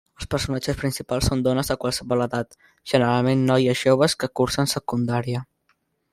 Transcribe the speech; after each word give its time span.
Els 0.19 0.27
personatges 0.29 0.77
principals 0.79 1.27
són 1.31 1.43
dones 1.47 1.69
de 1.71 1.77
qualsevol 1.83 2.25
edat, 2.27 2.57
generalment 2.93 3.45
noies 3.51 3.85
joves 3.85 4.19
que 4.25 4.33
cursen 4.41 4.73
secundària. 4.77 5.45